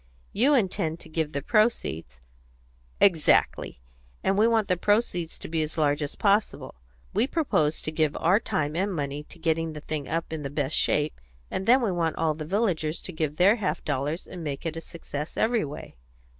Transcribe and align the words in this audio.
You 0.33 0.55
intend 0.55 0.99
to 1.01 1.09
give 1.09 1.31
the 1.31 1.43
proceeds" 1.43 2.21
"Exactly. 3.09 3.81
And 4.23 4.35
we 4.35 4.47
want 4.47 4.67
the 4.67 4.75
proceeds 4.75 5.37
to 5.37 5.47
be 5.47 5.61
as 5.61 5.77
large 5.77 6.01
as 6.01 6.15
possible. 6.15 6.73
We 7.13 7.27
propose 7.27 7.83
to 7.83 7.91
give 7.91 8.17
our 8.17 8.39
time 8.39 8.75
and 8.75 8.91
money 8.95 9.21
to 9.25 9.37
getting 9.37 9.73
the 9.73 9.81
thing 9.81 10.07
up 10.07 10.33
in 10.33 10.41
the 10.41 10.49
best 10.49 10.75
shape, 10.75 11.21
and 11.51 11.67
then 11.67 11.83
we 11.83 11.91
want 11.91 12.15
all 12.15 12.33
the 12.33 12.45
villagers 12.45 12.99
to 13.03 13.13
give 13.13 13.35
their 13.35 13.57
half 13.57 13.83
dollars 13.85 14.25
and 14.25 14.43
make 14.43 14.65
it 14.65 14.75
a 14.75 14.81
success 14.81 15.37
every 15.37 15.63
way." 15.65 15.97